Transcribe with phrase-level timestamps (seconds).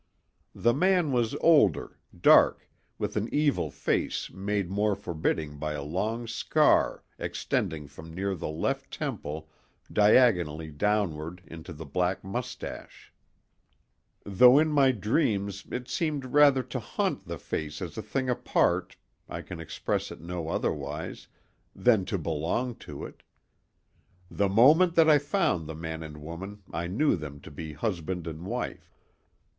[0.55, 2.67] The man was older, dark,
[2.97, 8.47] with an evil face made more forbidding by a long scar extending from near the
[8.47, 9.47] left temple
[9.93, 13.13] diagonally downward into the black mustache;
[14.25, 19.43] though in my dreams it seemed rather to haunt the face as a thing apart—I
[19.43, 23.21] can express it no otherwise—than to belong to it.
[24.31, 28.25] The moment that I found the man and woman I knew them to be husband
[28.25, 28.95] and wife.